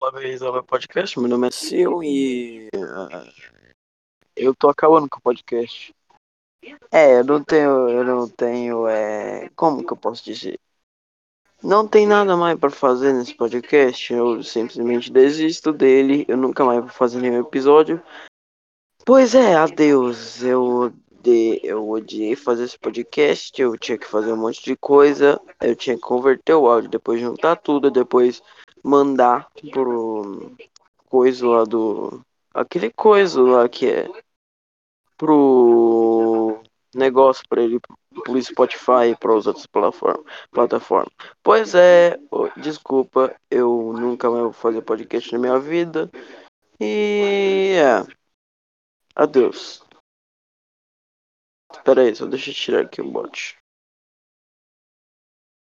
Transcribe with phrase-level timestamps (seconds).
[0.00, 1.18] Bem-vindos ao meu podcast.
[1.18, 3.32] Meu nome é Sil e uh,
[4.36, 5.92] eu tô acabando com o podcast.
[6.92, 10.56] É, eu não tenho, eu não tenho, é, como que eu posso dizer?
[11.60, 14.12] Não tem nada mais para fazer nesse podcast.
[14.12, 16.24] Eu simplesmente desisto dele.
[16.28, 18.00] Eu nunca mais vou fazer nenhum episódio.
[19.04, 20.40] Pois é, adeus.
[20.44, 23.60] Eu de, eu odiei fazer esse podcast.
[23.60, 25.40] Eu tinha que fazer um monte de coisa.
[25.60, 28.40] Eu tinha que converter o áudio, depois juntar tudo, depois
[28.82, 30.52] mandar pro
[31.06, 32.20] coisa lá do.
[32.52, 34.08] Aquele coisa lá que é
[35.16, 36.62] pro
[36.94, 37.80] negócio para ele
[38.24, 41.12] pro Spotify e para as outras plataformas.
[41.42, 42.18] Pois é,
[42.56, 46.10] desculpa, eu nunca mais vou fazer podcast na minha vida.
[46.80, 48.06] E é.
[49.14, 49.82] Adeus.
[51.72, 53.58] Espera aí, só deixa eu tirar aqui o bot.